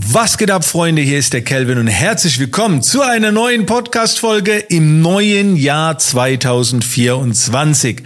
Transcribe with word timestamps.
Was 0.00 0.38
geht 0.38 0.52
ab, 0.52 0.64
Freunde? 0.64 1.02
Hier 1.02 1.18
ist 1.18 1.32
der 1.32 1.42
Kelvin 1.42 1.76
und 1.76 1.88
herzlich 1.88 2.38
willkommen 2.38 2.82
zu 2.82 3.02
einer 3.02 3.32
neuen 3.32 3.66
Podcast-Folge 3.66 4.56
im 4.56 5.02
neuen 5.02 5.56
Jahr 5.56 5.98
2024. 5.98 8.04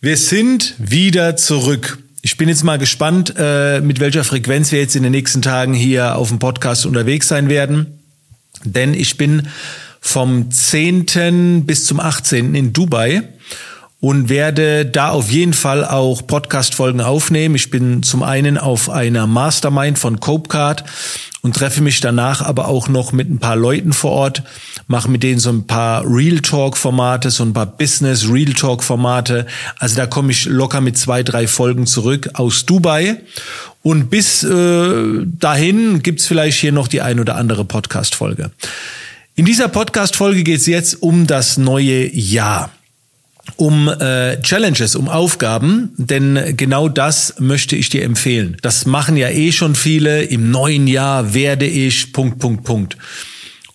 Wir 0.00 0.16
sind 0.16 0.76
wieder 0.78 1.36
zurück. 1.36 1.98
Ich 2.22 2.38
bin 2.38 2.48
jetzt 2.48 2.64
mal 2.64 2.78
gespannt, 2.78 3.34
äh, 3.36 3.82
mit 3.82 4.00
welcher 4.00 4.24
Frequenz 4.24 4.72
wir 4.72 4.80
jetzt 4.80 4.96
in 4.96 5.02
den 5.02 5.12
nächsten 5.12 5.42
Tagen 5.42 5.74
hier 5.74 6.16
auf 6.16 6.28
dem 6.28 6.38
Podcast 6.38 6.86
unterwegs 6.86 7.28
sein 7.28 7.50
werden. 7.50 8.00
Denn 8.64 8.94
ich 8.94 9.18
bin 9.18 9.48
vom 10.00 10.50
10. 10.50 11.66
bis 11.66 11.84
zum 11.84 12.00
18. 12.00 12.54
in 12.54 12.72
Dubai 12.72 13.24
und 14.00 14.30
werde 14.30 14.86
da 14.86 15.10
auf 15.10 15.30
jeden 15.30 15.52
Fall 15.52 15.84
auch 15.84 16.26
Podcast-Folgen 16.26 17.02
aufnehmen. 17.02 17.54
Ich 17.54 17.70
bin 17.70 18.02
zum 18.02 18.22
einen 18.22 18.56
auf 18.56 18.88
einer 18.88 19.26
Mastermind 19.26 19.98
von 19.98 20.20
Copecard 20.20 20.84
und 21.42 21.54
treffe 21.54 21.82
mich 21.82 22.00
danach 22.00 22.40
aber 22.40 22.68
auch 22.68 22.88
noch 22.88 23.12
mit 23.12 23.30
ein 23.30 23.38
paar 23.38 23.56
Leuten 23.56 23.92
vor 23.92 24.12
Ort, 24.12 24.42
mache 24.86 25.10
mit 25.10 25.22
denen 25.22 25.38
so 25.38 25.50
ein 25.50 25.66
paar 25.66 26.02
Real 26.06 26.40
Talk 26.40 26.78
Formate, 26.78 27.30
so 27.30 27.44
ein 27.44 27.52
paar 27.52 27.66
Business 27.66 28.26
Real 28.28 28.54
Talk 28.54 28.82
Formate. 28.82 29.46
Also 29.78 29.96
da 29.96 30.06
komme 30.06 30.32
ich 30.32 30.46
locker 30.46 30.80
mit 30.80 30.96
zwei, 30.96 31.22
drei 31.22 31.46
Folgen 31.46 31.86
zurück 31.86 32.30
aus 32.34 32.64
Dubai. 32.64 33.20
Und 33.82 34.10
bis 34.10 34.42
äh, 34.42 35.26
dahin 35.38 36.02
gibt's 36.02 36.26
vielleicht 36.26 36.58
hier 36.58 36.72
noch 36.72 36.88
die 36.88 37.00
ein 37.02 37.20
oder 37.20 37.36
andere 37.36 37.64
Podcast-Folge. 37.64 38.50
In 39.34 39.44
dieser 39.46 39.68
Podcast-Folge 39.68 40.42
geht's 40.42 40.66
jetzt 40.66 41.02
um 41.02 41.26
das 41.26 41.56
neue 41.56 42.14
Jahr 42.14 42.70
um 43.60 43.88
äh, 43.88 44.40
Challenges, 44.40 44.96
um 44.96 45.08
Aufgaben, 45.08 45.92
denn 45.98 46.56
genau 46.56 46.88
das 46.88 47.34
möchte 47.38 47.76
ich 47.76 47.90
dir 47.90 48.02
empfehlen. 48.04 48.56
Das 48.62 48.86
machen 48.86 49.18
ja 49.18 49.28
eh 49.28 49.52
schon 49.52 49.74
viele. 49.74 50.22
Im 50.22 50.50
neuen 50.50 50.86
Jahr 50.86 51.34
werde 51.34 51.66
ich 51.66 52.14
Punkt, 52.14 52.38
Punkt, 52.38 52.64
Punkt. 52.64 52.96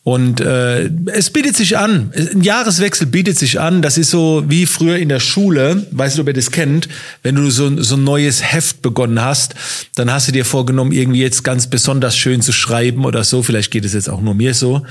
Und 0.02 0.42
äh, 0.42 0.90
es 1.14 1.30
bietet 1.30 1.56
sich 1.56 1.78
an. 1.78 2.12
Ein 2.16 2.42
Jahreswechsel 2.42 3.08
bietet 3.08 3.38
sich 3.38 3.60
an. 3.60 3.82
Das 3.82 3.98
ist 3.98 4.10
so 4.10 4.44
wie 4.48 4.66
früher 4.66 4.98
in 4.98 5.10
der 5.10 5.20
Schule. 5.20 5.86
Weißt 5.92 6.18
du, 6.18 6.22
ob 6.22 6.28
ihr 6.28 6.34
das 6.34 6.52
kennt? 6.52 6.88
Wenn 7.22 7.36
du 7.36 7.50
so, 7.52 7.82
so 7.82 7.96
ein 7.96 8.04
neues 8.04 8.44
Heft 8.44 8.82
begonnen 8.82 9.22
hast, 9.22 9.56
dann 9.96 10.12
hast 10.12 10.28
du 10.28 10.32
dir 10.32 10.46
vorgenommen, 10.46 10.92
irgendwie 10.92 11.22
jetzt 11.22 11.44
ganz 11.44 11.68
besonders 11.68 12.18
schön 12.18 12.42
zu 12.42 12.54
schreiben 12.54 13.06
oder 13.06 13.24
so. 13.24 13.44
Vielleicht 13.44 13.72
geht 13.72 13.86
es 13.86 13.94
jetzt 13.94 14.10
auch 14.10 14.22
nur 14.22 14.34
mir 14.34 14.56
so. 14.56 14.84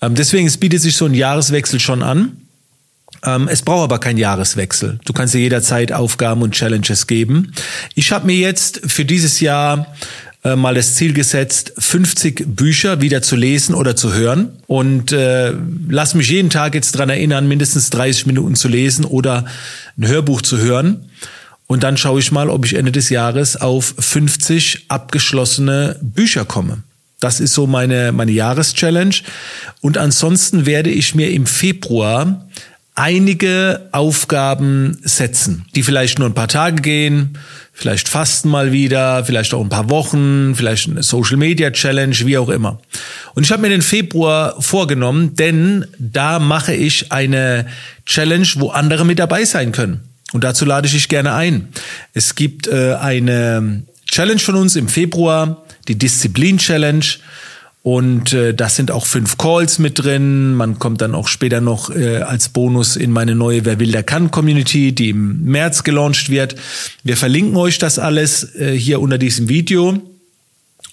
Ähm, 0.00 0.14
deswegen, 0.14 0.46
es 0.46 0.56
bietet 0.56 0.82
sich 0.82 0.96
so 0.96 1.06
ein 1.06 1.14
Jahreswechsel 1.14 1.80
schon 1.80 2.02
an. 2.02 2.36
Ähm, 3.24 3.48
es 3.48 3.62
braucht 3.62 3.84
aber 3.84 3.98
keinen 3.98 4.18
Jahreswechsel. 4.18 4.98
Du 5.04 5.12
kannst 5.12 5.34
dir 5.34 5.40
jederzeit 5.40 5.92
Aufgaben 5.92 6.42
und 6.42 6.52
Challenges 6.52 7.06
geben. 7.06 7.52
Ich 7.94 8.12
habe 8.12 8.26
mir 8.26 8.36
jetzt 8.36 8.80
für 8.86 9.04
dieses 9.04 9.40
Jahr 9.40 9.86
äh, 10.44 10.56
mal 10.56 10.74
das 10.74 10.94
Ziel 10.94 11.14
gesetzt, 11.14 11.72
50 11.78 12.44
Bücher 12.54 13.00
wieder 13.00 13.22
zu 13.22 13.34
lesen 13.34 13.74
oder 13.74 13.96
zu 13.96 14.12
hören. 14.12 14.52
Und 14.66 15.10
äh, 15.12 15.52
lass 15.88 16.14
mich 16.14 16.28
jeden 16.28 16.50
Tag 16.50 16.74
jetzt 16.74 16.92
dran 16.92 17.08
erinnern, 17.08 17.48
mindestens 17.48 17.90
30 17.90 18.26
Minuten 18.26 18.54
zu 18.54 18.68
lesen 18.68 19.04
oder 19.04 19.46
ein 19.96 20.06
Hörbuch 20.06 20.42
zu 20.42 20.58
hören. 20.58 21.08
Und 21.66 21.82
dann 21.82 21.96
schaue 21.96 22.20
ich 22.20 22.30
mal, 22.30 22.50
ob 22.50 22.66
ich 22.66 22.74
Ende 22.74 22.92
des 22.92 23.08
Jahres 23.08 23.56
auf 23.56 23.94
50 23.98 24.84
abgeschlossene 24.88 25.96
Bücher 26.02 26.44
komme. 26.44 26.82
Das 27.20 27.40
ist 27.40 27.54
so 27.54 27.66
meine, 27.66 28.12
meine 28.12 28.32
Jahreschallenge. 28.32 29.14
Und 29.80 29.96
ansonsten 29.96 30.66
werde 30.66 30.90
ich 30.90 31.14
mir 31.14 31.30
im 31.30 31.46
Februar 31.46 32.46
einige 32.94 33.88
Aufgaben 33.90 34.98
setzen, 35.02 35.66
die 35.74 35.82
vielleicht 35.82 36.18
nur 36.18 36.28
ein 36.28 36.34
paar 36.34 36.48
Tage 36.48 36.80
gehen, 36.80 37.38
vielleicht 37.72 38.08
fasten 38.08 38.48
mal 38.48 38.70
wieder, 38.70 39.24
vielleicht 39.24 39.52
auch 39.52 39.60
ein 39.60 39.68
paar 39.68 39.90
Wochen, 39.90 40.54
vielleicht 40.54 40.88
eine 40.88 41.02
Social 41.02 41.36
Media 41.36 41.72
Challenge, 41.72 42.16
wie 42.20 42.38
auch 42.38 42.48
immer. 42.48 42.80
Und 43.34 43.42
ich 43.42 43.50
habe 43.50 43.62
mir 43.62 43.68
den 43.68 43.82
Februar 43.82 44.60
vorgenommen, 44.60 45.34
denn 45.34 45.86
da 45.98 46.38
mache 46.38 46.72
ich 46.72 47.10
eine 47.10 47.66
Challenge, 48.06 48.46
wo 48.56 48.70
andere 48.70 49.04
mit 49.04 49.18
dabei 49.18 49.44
sein 49.44 49.72
können. 49.72 50.00
Und 50.32 50.44
dazu 50.44 50.64
lade 50.64 50.86
ich 50.86 50.92
dich 50.92 51.08
gerne 51.08 51.34
ein. 51.34 51.68
Es 52.12 52.36
gibt 52.36 52.68
äh, 52.68 52.94
eine 52.94 53.82
Challenge 54.06 54.40
von 54.40 54.54
uns 54.54 54.76
im 54.76 54.88
Februar, 54.88 55.64
die 55.88 55.98
Disziplin 55.98 56.58
Challenge. 56.58 57.04
Und 57.84 58.32
äh, 58.32 58.54
das 58.54 58.76
sind 58.76 58.90
auch 58.90 59.04
fünf 59.04 59.36
Calls 59.36 59.78
mit 59.78 60.02
drin. 60.02 60.54
Man 60.54 60.78
kommt 60.78 61.02
dann 61.02 61.14
auch 61.14 61.28
später 61.28 61.60
noch 61.60 61.94
äh, 61.94 62.22
als 62.22 62.48
Bonus 62.48 62.96
in 62.96 63.10
meine 63.10 63.34
neue 63.34 63.66
Wer 63.66 63.78
will, 63.78 63.92
der 63.92 64.02
kann 64.02 64.30
Community, 64.30 64.92
die 64.92 65.10
im 65.10 65.44
März 65.44 65.82
gelauncht 65.82 66.30
wird. 66.30 66.56
Wir 67.02 67.18
verlinken 67.18 67.54
euch 67.56 67.78
das 67.78 67.98
alles 67.98 68.54
äh, 68.54 68.72
hier 68.72 69.02
unter 69.02 69.18
diesem 69.18 69.50
Video. 69.50 70.00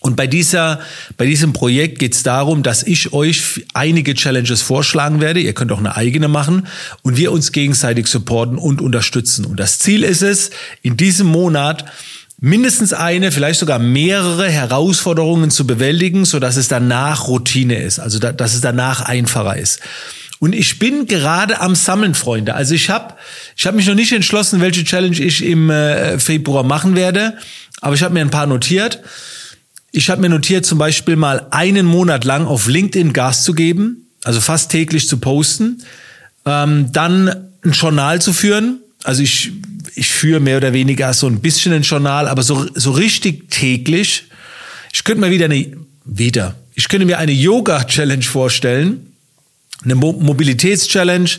Und 0.02 0.18
bei 0.18 0.28
dieser, 0.28 0.82
bei 1.16 1.26
diesem 1.26 1.54
Projekt 1.54 1.98
geht 2.00 2.14
es 2.14 2.24
darum, 2.24 2.62
dass 2.62 2.84
ich 2.84 3.14
euch 3.14 3.66
einige 3.74 4.14
Challenges 4.14 4.62
vorschlagen 4.62 5.22
werde. 5.22 5.40
Ihr 5.40 5.54
könnt 5.54 5.72
auch 5.72 5.80
eine 5.80 5.96
eigene 5.96 6.28
machen 6.28 6.68
und 7.04 7.16
wir 7.16 7.32
uns 7.32 7.54
gegenseitig 7.54 8.08
supporten 8.08 8.58
und 8.58 8.82
unterstützen. 8.82 9.46
Und 9.46 9.62
das 9.62 9.80
Ziel 9.80 10.04
ist 10.04 10.24
es, 10.24 10.50
in 10.82 10.98
diesem 10.98 11.28
Monat 11.28 11.86
mindestens 12.42 12.92
eine, 12.92 13.32
vielleicht 13.32 13.60
sogar 13.60 13.80
mehrere 13.80 14.50
Herausforderungen 14.50 15.52
zu 15.52 15.66
bewältigen, 15.66 16.26
so 16.26 16.40
dass 16.40 16.58
es 16.58 16.68
danach 16.68 17.28
Routine 17.28 17.76
ist, 17.82 18.00
also 18.00 18.20
da, 18.20 18.34
dass 18.34 18.56
es 18.56 18.62
danach 18.62 19.02
einfacher 19.02 19.56
ist. 19.56 19.80
Und 20.40 20.54
ich 20.54 20.80
bin 20.80 21.06
gerade 21.06 21.62
am 21.62 21.76
Sammeln, 21.76 22.16
Freunde. 22.16 22.56
Also 22.56 22.74
ich 22.74 22.90
habe 22.90 23.14
ich 23.56 23.68
hab 23.68 23.76
mich 23.76 23.86
noch 23.86 23.94
nicht 23.94 24.12
entschlossen, 24.12 24.60
welche 24.60 24.84
Challenge 24.84 25.16
ich 25.16 25.46
im 25.46 25.70
äh, 25.70 26.18
Februar 26.18 26.64
machen 26.64 26.96
werde, 26.96 27.38
aber 27.80 27.94
ich 27.94 28.02
habe 28.02 28.16
mir 28.16 28.22
ein 28.22 28.32
paar 28.32 28.48
notiert. 28.48 29.02
Ich 29.92 30.10
habe 30.10 30.22
mir 30.22 30.30
notiert, 30.30 30.66
zum 30.66 30.80
Beispiel 30.80 31.16
mal 31.16 31.46
einen 31.52 31.86
Monat 31.86 32.26
lang 32.26 32.48
auf 32.48 32.68
LinkedIn 32.68 33.14
Gas 33.14 33.44
zu 33.44 33.54
geben, 33.54 34.08
also 34.24 34.42
fast 34.42 34.72
täglich 34.72 35.08
zu 35.08 35.18
posten, 35.18 35.84
ähm, 36.46 36.92
dann 36.92 37.52
ein 37.64 37.72
Journal 37.72 38.20
zu 38.20 38.34
führen. 38.34 38.80
Also 39.04 39.22
ich 39.22 39.52
ich 39.96 40.10
führe 40.10 40.40
mehr 40.40 40.58
oder 40.58 40.74
weniger 40.74 41.14
so 41.14 41.28
ein 41.28 41.40
bisschen 41.40 41.74
ein 41.74 41.82
Journal, 41.82 42.28
aber 42.28 42.44
so, 42.44 42.68
so 42.74 42.92
richtig 42.92 43.50
täglich. 43.50 44.26
Ich 44.94 45.04
könnte 45.04 45.22
mir 45.22 45.32
wieder 45.32 45.46
eine, 45.46 45.78
wieder, 46.06 46.56
ich 46.76 46.88
könnte 46.90 47.06
mir 47.06 47.18
eine 47.18 47.32
Yoga-Challenge 47.32 48.24
vorstellen, 48.24 49.14
eine 49.84 49.96
Mo 49.96 50.14
Mobilitäts-Challenge. 50.14 51.30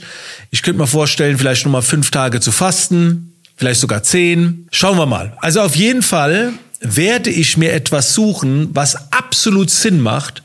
Ich 0.51 0.63
könnte 0.63 0.79
mir 0.81 0.87
vorstellen, 0.87 1.39
vielleicht 1.39 1.65
nochmal 1.65 1.83
fünf 1.83 2.11
Tage 2.11 2.41
zu 2.41 2.53
fasten, 2.53 3.35
vielleicht 3.57 3.81
sogar 3.81 4.03
zehn. 4.03 4.67
Schauen 4.73 4.99
wir 4.99 5.07
mal. 5.07 5.37
Also 5.41 5.61
auf 5.61 5.77
jeden 5.77 6.03
Fall 6.03 6.53
werde 6.81 7.31
ich 7.31 7.57
mir 7.57 7.73
etwas 7.73 8.15
suchen, 8.15 8.71
was 8.75 9.13
absolut 9.13 9.71
Sinn 9.71 10.01
macht, 10.01 10.43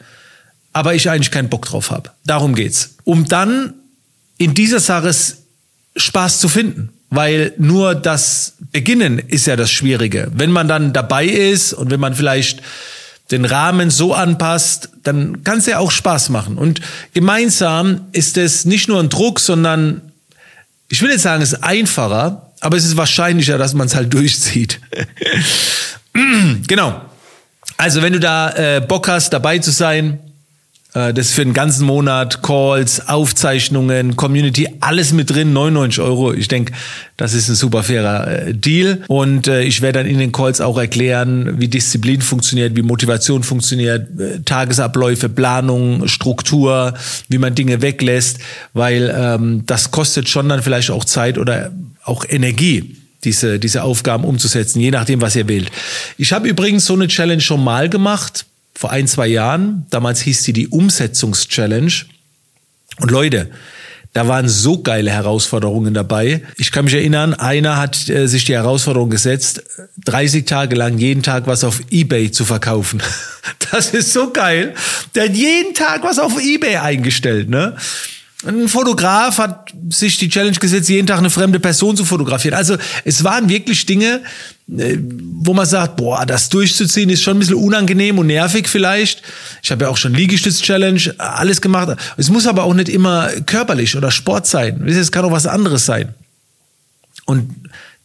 aber 0.74 0.94
ich 0.94 1.10
eigentlich 1.10 1.32
keinen 1.32 1.50
Bock 1.50 1.66
drauf 1.66 1.90
habe. 1.90 2.12
Darum 2.26 2.54
geht's. 2.54 2.96
Um 3.04 3.28
dann 3.28 3.74
in 4.38 4.54
dieser 4.54 4.80
Sache 4.80 5.14
Spaß 5.96 6.40
zu 6.40 6.50
finden. 6.50 6.90
Weil 7.10 7.54
nur 7.58 7.96
das 7.96 8.54
Beginnen 8.72 9.20
ist 9.20 9.48
ja 9.48 9.56
das 9.56 9.72
Schwierige. 9.72 10.30
Wenn 10.34 10.52
man 10.52 10.68
dann 10.68 10.92
dabei 10.92 11.26
ist 11.26 11.74
und 11.74 11.90
wenn 11.90 12.00
man 12.00 12.14
vielleicht 12.14 12.62
den 13.32 13.46
Rahmen 13.46 13.90
so 13.90 14.14
anpasst, 14.14 14.90
dann 15.04 15.44
kann 15.44 15.60
es 15.60 15.66
ja 15.66 15.80
auch 15.80 15.92
Spaß 15.92 16.30
machen. 16.30 16.58
Und 16.58 16.82
gemeinsam 17.14 18.08
ist 18.12 18.38
es 18.38 18.66
nicht 18.66 18.88
nur 18.88 19.00
ein 19.00 19.10
Druck, 19.10 19.40
sondern 19.40 20.02
ich 20.90 21.02
will 21.02 21.12
jetzt 21.12 21.24
sagen, 21.24 21.42
es 21.42 21.54
ist 21.54 21.64
einfacher, 21.64 22.52
aber 22.60 22.78
es 22.78 22.86
ist 22.86 22.98
wahrscheinlicher, 22.98 23.58
dass 23.58 23.74
man 23.74 23.88
es 23.88 23.96
halt 23.96 24.14
durchzieht. 24.14 24.80
genau. 26.68 27.02
Also 27.78 28.02
wenn 28.02 28.14
du 28.14 28.20
da 28.20 28.52
äh, 28.52 28.82
Bock 28.82 29.08
hast, 29.08 29.32
dabei 29.32 29.60
zu 29.60 29.72
sein, 29.72 30.20
das 31.14 31.28
ist 31.28 31.34
für 31.34 31.44
den 31.44 31.54
ganzen 31.54 31.86
Monat, 31.86 32.42
Calls, 32.42 33.08
Aufzeichnungen, 33.08 34.16
Community, 34.16 34.68
alles 34.80 35.14
mit 35.14 35.30
drin, 35.30 35.54
99 35.54 36.02
Euro. 36.02 36.34
Ich 36.34 36.48
denke, 36.48 36.74
das 37.18 37.34
ist 37.34 37.50
ein 37.50 37.56
super 37.56 37.84
fairer 37.84 38.48
äh, 38.48 38.54
Deal. 38.54 39.04
Und 39.08 39.48
äh, 39.48 39.62
ich 39.62 39.82
werde 39.82 40.00
dann 40.00 40.08
in 40.08 40.18
den 40.18 40.32
Calls 40.32 40.62
auch 40.62 40.78
erklären, 40.78 41.60
wie 41.60 41.68
Disziplin 41.68 42.22
funktioniert, 42.22 42.76
wie 42.76 42.82
Motivation 42.82 43.44
funktioniert, 43.44 44.08
Tagesabläufe, 44.46 45.30
Planung, 45.30 46.08
Struktur, 46.08 46.94
wie 47.28 47.38
man 47.38 47.54
Dinge 47.54 47.82
weglässt, 47.82 48.40
weil 48.74 49.14
ähm, 49.16 49.64
das 49.66 49.92
kostet 49.92 50.30
schon 50.30 50.50
dann 50.50 50.64
vielleicht 50.64 50.92
auch 50.92 51.06
Zeit 51.06 51.38
oder 51.38 51.72
auch 52.04 52.26
Energie 52.28 52.96
diese, 53.24 53.60
diese 53.60 53.84
Aufgaben 53.84 54.24
umzusetzen, 54.24 54.80
je 54.80 54.92
nachdem, 54.92 55.22
was 55.22 55.36
ihr 55.36 55.48
wählt. 55.48 55.70
Ich 56.18 56.34
habe 56.34 56.48
übrigens 56.48 56.86
so 56.86 56.94
eine 56.94 57.08
Challenge 57.08 57.42
schon 57.42 57.64
mal 57.64 57.90
gemacht 57.90 58.46
vor 58.78 58.92
ein, 58.92 59.08
zwei 59.08 59.28
Jahren. 59.28 59.88
Damals 59.90 60.22
hieß 60.22 60.44
sie 60.44 60.54
die 60.54 60.68
Umsetzungs-Challenge. 60.68 61.92
Und 63.00 63.10
Leute, 63.10 63.50
da 64.14 64.28
waren 64.28 64.48
so 64.48 64.84
geile 64.84 65.10
Herausforderungen 65.10 65.96
dabei. 65.96 66.44
Ich 66.58 66.72
kann 66.72 66.86
mich 66.86 66.94
erinnern, 66.94 67.34
einer 67.34 67.78
hat 67.78 68.08
äh, 68.08 68.28
sich 68.28 68.46
die 68.46 68.54
Herausforderung 68.54 69.10
gesetzt, 69.10 69.64
30 70.06 70.46
Tage 70.46 70.76
lang 70.76 71.00
jeden 71.00 71.24
Tag 71.24 71.48
was 71.48 71.64
auf 71.64 71.82
eBay 71.90 72.32
zu 72.32 72.46
verkaufen. 72.46 73.02
Das 73.72 73.94
ist 73.94 74.14
so 74.14 74.32
geil. 74.32 74.76
Der 75.14 75.26
hat 75.26 75.36
jeden 75.36 75.74
Tag 75.74 76.04
was 76.04 76.20
auf 76.20 76.42
eBay 76.42 76.78
eingestellt, 76.78 77.50
ne? 77.50 77.76
Ein 78.46 78.70
Fotograf 78.70 79.40
hat 79.40 79.74
sich 79.90 80.18
die 80.18 80.30
Challenge 80.30 80.58
gesetzt, 80.58 80.88
jeden 80.88 81.08
Tag 81.08 81.18
eine 81.18 81.30
fremde 81.30 81.60
Person 81.60 81.98
zu 81.98 82.06
fotografieren. 82.06 82.56
Also 82.56 82.78
es 83.04 83.26
waren 83.26 83.50
wirklich 83.50 83.86
Dinge, 83.86 84.22
wo 84.68 85.54
man 85.54 85.66
sagt, 85.66 85.96
boah, 85.96 86.26
das 86.26 86.50
durchzuziehen 86.50 87.10
ist 87.10 87.24
schon 87.24 87.38
ein 87.38 87.40
bisschen 87.40 87.56
unangenehm 87.56 88.20
und 88.20 88.28
nervig 88.28 88.68
vielleicht. 88.68 89.22
Ich 89.64 89.72
habe 89.72 89.86
ja 89.86 89.90
auch 89.90 89.96
schon 89.96 90.14
Liegestütz-Challenge, 90.14 91.16
alles 91.18 91.62
gemacht. 91.62 91.98
Es 92.18 92.30
muss 92.30 92.48
aber 92.48 92.64
auch 92.64 92.74
nicht 92.74 92.90
immer 92.90 93.30
körperlich 93.46 93.96
oder 93.96 94.12
Sport 94.12 94.46
sein. 94.46 94.86
Es 94.86 95.12
kann 95.12 95.24
auch 95.24 95.32
was 95.32 95.48
anderes 95.48 95.86
sein. 95.86 96.14
Und 97.26 97.50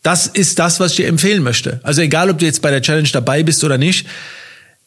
das 0.04 0.28
ist 0.28 0.60
das, 0.60 0.78
was 0.78 0.92
ich 0.92 0.98
dir 0.98 1.08
empfehlen 1.08 1.42
möchte. 1.42 1.80
Also 1.82 2.00
egal, 2.00 2.30
ob 2.30 2.38
du 2.38 2.44
jetzt 2.44 2.62
bei 2.62 2.70
der 2.70 2.82
Challenge 2.82 3.08
dabei 3.12 3.42
bist 3.42 3.64
oder 3.64 3.78
nicht, 3.78 4.06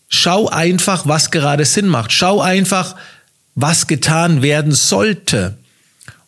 schau 0.07 0.47
einfach, 0.47 1.07
was 1.07 1.29
gerade 1.29 1.65
Sinn 1.65 1.87
macht. 1.87 2.13
Schau 2.13 2.39
einfach, 2.39 2.95
was 3.55 3.87
getan 3.87 4.41
werden 4.41 4.71
sollte. 4.71 5.57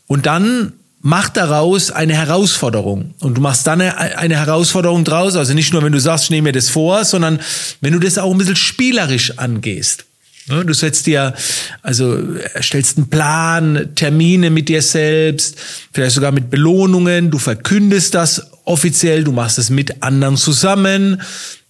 Und 0.08 0.26
dann 0.26 0.74
mach 1.07 1.30
daraus 1.30 1.89
eine 1.89 2.15
Herausforderung. 2.15 3.13
Und 3.21 3.38
du 3.38 3.42
machst 3.42 3.65
dann 3.65 3.80
eine, 3.80 4.36
Herausforderung 4.36 5.06
draus. 5.06 5.38
Also 5.38 5.54
nicht 5.54 5.71
nur, 5.71 5.81
wenn 5.81 5.94
du 5.94 6.01
sagst, 6.01 6.25
ich 6.25 6.31
nehme 6.31 6.50
mir 6.50 6.51
das 6.51 6.68
vor, 6.68 7.06
sondern 7.06 7.39
wenn 7.80 7.94
du 7.94 8.00
das 8.00 8.18
auch 8.18 8.30
ein 8.30 8.38
bisschen 8.38 8.57
spielerisch 8.57 9.38
angehst. 9.38 10.04
Du 10.48 10.74
setzt 10.74 11.07
dir, 11.07 11.33
also 11.81 12.18
erstellst 12.54 12.98
einen 12.98 13.09
Plan, 13.09 13.89
Termine 13.95 14.50
mit 14.50 14.68
dir 14.68 14.81
selbst, 14.81 15.56
vielleicht 15.94 16.15
sogar 16.15 16.33
mit 16.33 16.50
Belohnungen, 16.50 17.31
du 17.31 17.38
verkündest 17.38 18.13
das 18.13 18.45
offiziell, 18.65 19.24
du 19.24 19.31
machst 19.31 19.60
es 19.60 19.69
mit 19.69 20.03
anderen 20.03 20.36
zusammen, 20.36 21.21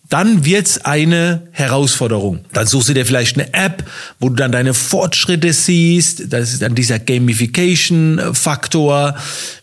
dann 0.09 0.45
wird's 0.45 0.85
eine 0.85 1.49
Herausforderung. 1.51 2.39
Dann 2.53 2.65
suchst 2.65 2.87
du 2.89 2.93
dir 2.93 3.05
vielleicht 3.05 3.37
eine 3.37 3.53
App, 3.53 3.83
wo 4.19 4.29
du 4.29 4.35
dann 4.35 4.53
deine 4.53 4.73
Fortschritte 4.73 5.51
siehst. 5.51 6.31
Das 6.31 6.53
ist 6.53 6.61
dann 6.61 6.75
dieser 6.75 6.99
Gamification-Faktor. 6.99 9.17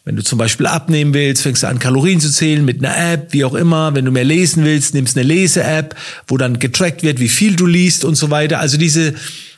Wenn 0.04 0.16
du 0.16 0.22
zum 0.22 0.36
Beispiel 0.38 0.66
abnehmen 0.66 1.14
willst, 1.14 1.40
fängst 1.42 1.62
du 1.62 1.68
an, 1.68 1.78
Kalorien 1.78 2.20
zu 2.20 2.30
zählen 2.30 2.62
mit 2.62 2.84
einer 2.84 3.12
App, 3.12 3.32
wie 3.32 3.44
auch 3.44 3.54
immer. 3.54 3.94
Wenn 3.94 4.04
du 4.04 4.10
mehr 4.10 4.24
lesen 4.24 4.64
willst, 4.64 4.92
nimmst 4.92 5.16
eine 5.16 5.26
Lese-App, 5.26 5.94
wo 6.26 6.36
dann 6.36 6.58
getrackt 6.58 7.02
wird, 7.02 7.20
wie 7.20 7.30
viel 7.30 7.56
du 7.56 7.64
liest 7.66 8.04
und 8.04 8.16
so 8.16 8.30
weiter. 8.30 8.60
Also 8.60 8.76
diese 8.76 9.14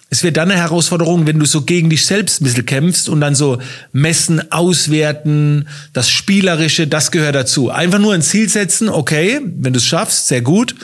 es 0.09 0.23
wird 0.23 0.37
dann 0.37 0.51
eine 0.51 0.61
Herausforderung, 0.61 1.27
wenn 1.27 1.39
du 1.39 1.47
so 1.47 1.63
gegen 1.63 1.91
dich 1.91 2.07
selbst 2.07 2.41
ein 2.41 2.45
bisschen 2.45 2.65
kämpfst 2.65 3.09
und 3.09 3.21
dann 3.21 3.35
so 3.35 3.59
messen, 3.93 4.53
auswerten, 4.53 5.69
das 5.93 6.09
Spielerische, 6.09 6.87
das 6.87 7.11
gehört 7.11 7.35
dazu. 7.35 7.71
Einfach 7.71 7.99
nur 7.99 8.15
ein 8.15 8.23
Ziel 8.23 8.49
setzen, 8.49 8.89
okay, 8.89 9.41
wenn 9.45 9.73
du 9.73 9.79
es 9.79 9.85
schaffst, 9.85 10.29
sehr 10.29 10.43
gut. 10.43 10.77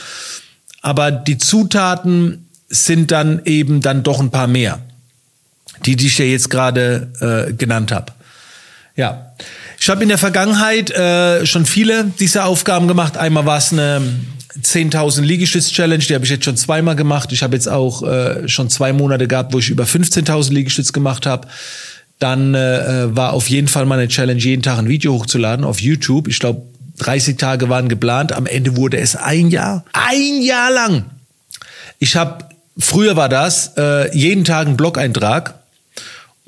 Aber 0.80 1.12
die 1.12 1.38
Zutaten 1.38 2.48
sind 2.68 3.12
dann 3.12 3.42
eben 3.44 3.80
dann 3.80 4.02
doch 4.02 4.18
ein 4.18 4.30
paar 4.30 4.48
mehr, 4.48 4.80
die, 5.86 5.94
die 5.94 6.08
ich 6.08 6.18
ja 6.18 6.24
jetzt 6.24 6.50
gerade 6.50 7.12
äh, 7.20 7.52
genannt 7.52 7.92
habe. 7.92 8.12
Ja, 8.96 9.34
ich 9.78 9.88
habe 9.88 10.02
in 10.02 10.08
der 10.08 10.18
Vergangenheit 10.18 10.90
äh, 10.90 11.46
schon 11.46 11.64
viele 11.64 12.04
dieser 12.18 12.46
Aufgaben 12.46 12.88
gemacht. 12.88 13.16
Einmal 13.16 13.46
war 13.46 13.58
es 13.58 13.72
eine 13.72 14.02
10.000 14.60 15.22
Liegestütz-Challenge, 15.22 16.04
die 16.04 16.14
habe 16.14 16.24
ich 16.24 16.30
jetzt 16.30 16.44
schon 16.44 16.56
zweimal 16.56 16.96
gemacht. 16.96 17.32
Ich 17.32 17.42
habe 17.42 17.54
jetzt 17.54 17.68
auch 17.68 18.02
äh, 18.02 18.48
schon 18.48 18.68
zwei 18.68 18.92
Monate 18.92 19.26
gehabt, 19.28 19.52
wo 19.52 19.58
ich 19.58 19.70
über 19.70 19.84
15.000 19.84 20.52
Liegestütz 20.52 20.92
gemacht 20.92 21.26
habe. 21.26 21.48
Dann 22.18 22.54
äh, 22.54 23.14
war 23.16 23.32
auf 23.32 23.48
jeden 23.48 23.68
Fall 23.68 23.86
meine 23.86 24.08
Challenge, 24.08 24.40
jeden 24.40 24.62
Tag 24.62 24.78
ein 24.78 24.88
Video 24.88 25.14
hochzuladen 25.14 25.64
auf 25.64 25.80
YouTube. 25.80 26.28
Ich 26.28 26.38
glaube, 26.38 26.62
30 26.98 27.36
Tage 27.36 27.68
waren 27.68 27.88
geplant. 27.88 28.32
Am 28.32 28.46
Ende 28.46 28.76
wurde 28.76 28.98
es 28.98 29.16
ein 29.16 29.48
Jahr. 29.50 29.84
Ein 29.92 30.42
Jahr 30.42 30.70
lang. 30.70 31.06
Ich 31.98 32.16
habe, 32.16 32.44
früher 32.78 33.16
war 33.16 33.28
das, 33.28 33.72
äh, 33.76 34.16
jeden 34.16 34.44
Tag 34.44 34.66
einen 34.66 34.76
Blog-Eintrag. 34.76 35.54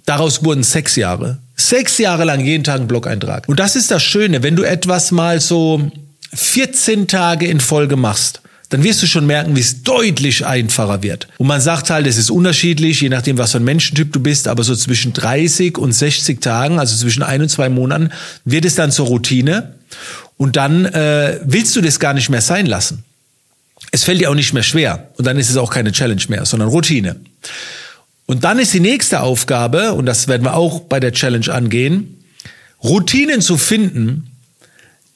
Daraus 0.05 0.45
wurden 0.45 0.63
sechs 0.63 0.97
Jahre. 0.97 1.39
Sechs 1.57 1.99
Jahre 1.99 2.25
lang 2.25 2.41
jeden 2.41 2.65
Tag 2.65 2.77
einen 2.77 2.89
Blog-Eintrag. 2.89 3.49
Und 3.49 3.59
das 3.59 3.75
ist 3.75 3.91
das 3.91 4.03
Schöne, 4.03 4.43
wenn 4.43 4.57
du 4.57 4.63
etwas 4.63 5.11
mal 5.11 5.41
so 5.41 5.91
14 6.35 7.07
Tage 7.09 7.47
in 7.47 7.61
Folge 7.61 7.97
machst, 7.97 8.41
dann 8.71 8.83
wirst 8.83 9.03
du 9.03 9.07
schon 9.07 9.27
merken, 9.27 9.55
wie 9.55 9.61
es 9.61 9.83
deutlich 9.83 10.47
einfacher 10.47 11.03
wird. 11.03 11.29
Und 11.39 11.47
man 11.47 11.61
sagt 11.61 11.91
halt, 11.91 12.07
es 12.07 12.17
ist 12.17 12.31
unterschiedlich, 12.31 13.01
je 13.01 13.09
nachdem, 13.09 13.39
was 13.39 13.53
für 13.53 13.59
ein 13.59 13.65
Menschentyp 13.65 14.13
du 14.13 14.21
bist, 14.21 14.49
aber 14.49 14.65
so 14.65 14.75
zwischen 14.75 15.13
30 15.13 15.79
und 15.79 15.93
60 15.93 16.41
Tagen, 16.41 16.79
also 16.79 16.97
zwischen 16.97 17.23
ein 17.23 17.43
und 17.43 17.49
zwei 17.49 17.69
Monaten, 17.69 18.11
wird 18.45 18.65
es 18.65 18.75
dann 18.75 18.91
zur 18.91 19.07
Routine. 19.07 19.75
Und 20.37 20.57
dann 20.57 20.87
äh, 20.87 21.39
willst 21.45 21.77
du 21.77 21.83
das 21.83 22.01
gar 22.01 22.15
nicht 22.15 22.31
mehr 22.31 22.41
sein 22.41 22.67
lassen. 22.67 23.05
Es 23.93 24.03
fällt 24.03 24.21
dir 24.21 24.31
auch 24.31 24.35
nicht 24.35 24.53
mehr 24.53 24.65
schwer. 24.65 25.09
Und 25.19 25.27
dann 25.27 25.39
ist 25.39 25.51
es 25.51 25.57
auch 25.57 25.71
keine 25.71 25.93
Challenge 25.93 26.23
mehr, 26.29 26.45
sondern 26.45 26.69
Routine. 26.69 27.17
Und 28.27 28.43
dann 28.43 28.59
ist 28.59 28.73
die 28.75 28.81
nächste 28.81 29.21
Aufgabe, 29.21 29.93
und 29.93 30.07
das 30.07 30.27
werden 30.27 30.43
wir 30.43 30.55
auch 30.55 30.81
bei 30.81 30.99
der 30.99 31.13
Challenge 31.13 31.49
angehen, 31.53 32.25
Routinen 32.83 33.41
zu 33.41 33.57
finden, 33.57 34.34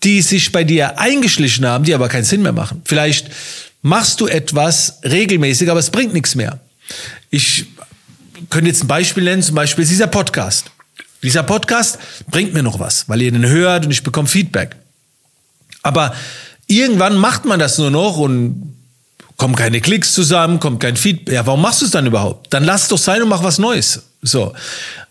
die 0.05 0.23
sich 0.23 0.53
bei 0.53 0.65
dir 0.65 0.99
eingeschlichen 0.99 1.67
haben, 1.67 1.85
die 1.85 1.95
aber 1.95 2.09
keinen 2.09 2.25
Sinn 2.25 2.43
mehr 2.43 2.53
machen. 2.53 2.83
Vielleicht 2.85 3.31
machst 3.83 4.21
du 4.21 4.27
etwas 4.27 5.01
regelmäßig, 5.05 5.71
aber 5.71 5.81
es 5.81 5.91
bringt 5.91 6.13
nichts 6.13 6.35
mehr. 6.35 6.61
Ich 7.31 7.67
könnte 8.51 8.69
jetzt 8.69 8.85
ein 8.85 8.89
Beispiel 8.89 9.25
nennen, 9.25 9.43
zum 9.43 9.55
Beispiel 9.55 9.85
dieser 9.85 10.07
Podcast. 10.07 10.71
Dieser 11.23 11.43
Podcast 11.43 11.99
bringt 12.31 12.55
mir 12.55 12.63
noch 12.63 12.79
was, 12.79 13.09
weil 13.09 13.23
ihr 13.23 13.33
den 13.33 13.47
hört 13.47 13.85
und 13.85 13.91
ich 13.91 14.05
bekomme 14.05 14.29
Feedback. 14.29 14.77
Aber 15.83 16.15
irgendwann 16.67 17.17
macht 17.17 17.45
man 17.45 17.59
das 17.59 17.79
nur 17.79 17.91
noch 17.91 18.19
und 18.19 18.75
kommen 19.37 19.55
keine 19.55 19.81
Klicks 19.81 20.15
zusammen, 20.15 20.61
kommt 20.61 20.81
kein 20.81 20.97
Feedback. 20.97 21.35
Ja, 21.35 21.47
warum 21.47 21.63
machst 21.63 21.81
du 21.81 21.87
es 21.87 21.91
dann 21.91 22.07
überhaupt? 22.07 22.53
Dann 22.53 22.65
lass 22.65 22.83
es 22.83 22.89
doch 22.89 22.99
sein 22.99 23.23
und 23.23 23.29
mach 23.29 23.43
was 23.43 23.59
Neues. 23.59 24.03
So. 24.23 24.53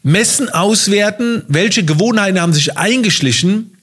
Messen, 0.03 0.49
auswerten, 0.49 1.43
welche 1.47 1.83
Gewohnheiten 1.83 2.39
haben 2.39 2.53
sich 2.53 2.77
eingeschlichen, 2.77 3.76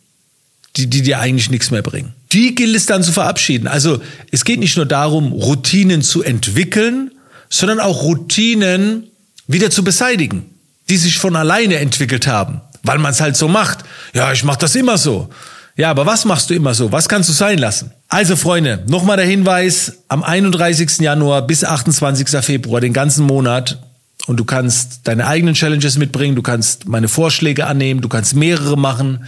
die, 0.76 0.88
die 0.88 1.02
dir 1.02 1.20
eigentlich 1.20 1.50
nichts 1.50 1.70
mehr 1.70 1.82
bringen. 1.82 2.12
Die 2.32 2.54
gilt 2.54 2.74
es 2.74 2.86
dann 2.86 3.02
zu 3.02 3.12
verabschieden. 3.12 3.68
Also 3.68 4.00
es 4.30 4.44
geht 4.44 4.60
nicht 4.60 4.76
nur 4.76 4.86
darum, 4.86 5.32
Routinen 5.32 6.02
zu 6.02 6.22
entwickeln, 6.22 7.12
sondern 7.48 7.80
auch 7.80 8.02
Routinen 8.02 9.04
wieder 9.46 9.70
zu 9.70 9.84
beseitigen, 9.84 10.46
die 10.88 10.96
sich 10.96 11.18
von 11.18 11.36
alleine 11.36 11.76
entwickelt 11.76 12.26
haben, 12.26 12.60
weil 12.82 12.98
man 12.98 13.12
es 13.12 13.20
halt 13.20 13.36
so 13.36 13.46
macht. 13.46 13.84
Ja, 14.14 14.32
ich 14.32 14.42
mache 14.42 14.58
das 14.58 14.74
immer 14.74 14.98
so. 14.98 15.28
Ja, 15.76 15.90
aber 15.90 16.06
was 16.06 16.24
machst 16.24 16.50
du 16.50 16.54
immer 16.54 16.74
so? 16.74 16.92
Was 16.92 17.08
kannst 17.08 17.28
du 17.28 17.32
sein 17.32 17.58
lassen? 17.58 17.92
Also 18.08 18.36
Freunde, 18.36 18.84
nochmal 18.86 19.16
der 19.16 19.26
Hinweis, 19.26 19.98
am 20.08 20.22
31. 20.22 21.00
Januar 21.00 21.46
bis 21.46 21.64
28. 21.64 22.28
Februar, 22.44 22.80
den 22.80 22.92
ganzen 22.92 23.26
Monat, 23.26 23.78
und 24.26 24.38
du 24.38 24.44
kannst 24.44 25.00
deine 25.04 25.26
eigenen 25.26 25.54
Challenges 25.54 25.98
mitbringen, 25.98 26.34
du 26.34 26.42
kannst 26.42 26.86
meine 26.88 27.08
Vorschläge 27.08 27.66
annehmen, 27.66 28.00
du 28.00 28.08
kannst 28.08 28.34
mehrere 28.34 28.76
machen. 28.76 29.26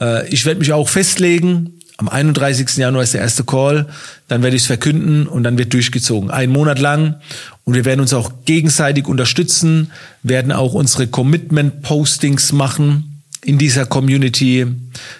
Äh, 0.00 0.28
ich 0.28 0.44
werde 0.46 0.60
mich 0.60 0.72
auch 0.72 0.88
festlegen. 0.88 1.72
Am 1.98 2.08
31. 2.08 2.76
Januar 2.76 3.04
ist 3.04 3.14
der 3.14 3.22
erste 3.22 3.44
Call. 3.44 3.86
Dann 4.28 4.42
werde 4.42 4.56
ich 4.56 4.62
es 4.62 4.66
verkünden 4.66 5.26
und 5.26 5.44
dann 5.44 5.56
wird 5.56 5.72
durchgezogen. 5.72 6.30
Ein 6.30 6.50
Monat 6.50 6.78
lang. 6.78 7.16
Und 7.64 7.74
wir 7.74 7.84
werden 7.84 8.00
uns 8.00 8.12
auch 8.12 8.32
gegenseitig 8.44 9.06
unterstützen, 9.06 9.90
werden 10.22 10.52
auch 10.52 10.74
unsere 10.74 11.06
Commitment-Postings 11.06 12.52
machen 12.52 13.22
in 13.42 13.58
dieser 13.58 13.86
Community. 13.86 14.66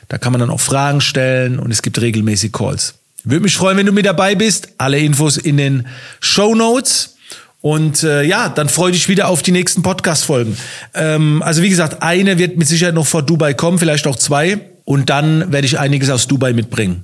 Da 0.08 0.18
kann 0.18 0.32
man 0.32 0.40
dann 0.40 0.50
auch 0.50 0.60
Fragen 0.60 1.00
stellen 1.00 1.58
und 1.58 1.70
es 1.70 1.82
gibt 1.82 2.00
regelmäßig 2.00 2.52
Calls. 2.52 2.94
Würde 3.24 3.42
mich 3.42 3.56
freuen, 3.56 3.78
wenn 3.78 3.86
du 3.86 3.92
mit 3.92 4.06
dabei 4.06 4.34
bist. 4.34 4.68
Alle 4.78 4.98
Infos 4.98 5.36
in 5.36 5.56
den 5.56 5.86
Show 6.20 6.54
Notes. 6.54 7.16
Und 7.60 8.04
äh, 8.04 8.22
ja, 8.22 8.48
dann 8.48 8.68
freue 8.68 8.92
dich 8.92 9.08
wieder 9.08 9.26
auf 9.28 9.42
die 9.42 9.50
nächsten 9.50 9.82
Podcast-Folgen. 9.82 10.56
Ähm, 10.94 11.42
also 11.42 11.62
wie 11.62 11.68
gesagt, 11.68 12.02
eine 12.02 12.38
wird 12.38 12.56
mit 12.56 12.68
Sicherheit 12.68 12.94
noch 12.94 13.06
vor 13.06 13.22
Dubai 13.22 13.54
kommen, 13.54 13.78
vielleicht 13.78 14.06
auch 14.06 14.14
zwei. 14.14 14.60
Und 14.86 15.10
dann 15.10 15.52
werde 15.52 15.66
ich 15.66 15.80
einiges 15.80 16.10
aus 16.10 16.28
Dubai 16.28 16.52
mitbringen. 16.52 17.02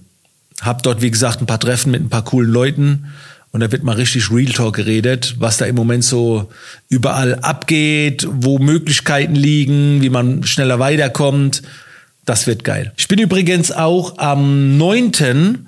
Hab 0.60 0.84
dort, 0.84 1.02
wie 1.02 1.10
gesagt, 1.10 1.42
ein 1.42 1.46
paar 1.46 1.58
Treffen 1.58 1.90
mit 1.90 2.00
ein 2.00 2.08
paar 2.08 2.24
coolen 2.24 2.50
Leuten. 2.50 3.06
Und 3.50 3.60
da 3.60 3.72
wird 3.72 3.82
mal 3.82 3.96
richtig 3.96 4.30
Real 4.30 4.52
Talk 4.52 4.76
geredet, 4.76 5.34
was 5.38 5.56
da 5.56 5.66
im 5.66 5.74
Moment 5.74 6.04
so 6.04 6.48
überall 6.88 7.34
abgeht, 7.34 8.26
wo 8.30 8.60
Möglichkeiten 8.60 9.34
liegen, 9.34 10.00
wie 10.00 10.10
man 10.10 10.44
schneller 10.44 10.78
weiterkommt. 10.78 11.62
Das 12.24 12.46
wird 12.46 12.62
geil. 12.62 12.92
Ich 12.96 13.08
bin 13.08 13.18
übrigens 13.18 13.72
auch 13.72 14.16
am 14.18 14.78
9. 14.78 15.66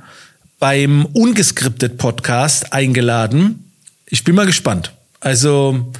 beim 0.60 1.06
Ungeskriptet 1.06 1.98
Podcast 1.98 2.72
eingeladen. 2.72 3.72
Ich 4.06 4.22
bin 4.22 4.36
mal 4.36 4.46
gespannt. 4.46 4.92
Also 5.18 5.92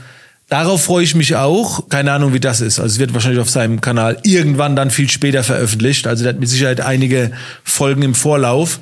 darauf 0.48 0.84
freue 0.84 1.04
ich 1.04 1.14
mich 1.14 1.36
auch. 1.36 1.88
Keine 1.88 2.12
Ahnung, 2.12 2.32
wie 2.32 2.40
das 2.40 2.60
ist. 2.60 2.78
Also 2.78 2.94
es 2.94 2.98
wird 2.98 3.14
wahrscheinlich 3.14 3.40
auf 3.40 3.50
seinem 3.50 3.80
Kanal 3.80 4.18
irgendwann 4.22 4.76
dann 4.76 4.90
viel 4.90 5.10
später 5.10 5.42
veröffentlicht. 5.44 6.06
Also 6.06 6.24
der 6.24 6.34
hat 6.34 6.40
mit 6.40 6.48
Sicherheit 6.48 6.80
einige 6.80 7.32
Folgen 7.62 8.02
im 8.02 8.14
Vorlauf. 8.14 8.80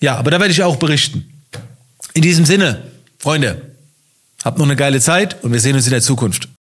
Ja, 0.00 0.16
aber 0.16 0.30
da 0.30 0.40
werde 0.40 0.52
ich 0.52 0.62
auch 0.62 0.76
berichten. 0.76 1.28
In 2.14 2.22
diesem 2.22 2.44
Sinne, 2.44 2.82
Freunde, 3.18 3.62
habt 4.44 4.58
noch 4.58 4.66
eine 4.66 4.76
geile 4.76 5.00
Zeit 5.00 5.42
und 5.42 5.52
wir 5.52 5.60
sehen 5.60 5.76
uns 5.76 5.86
in 5.86 5.92
der 5.92 6.02
Zukunft. 6.02 6.48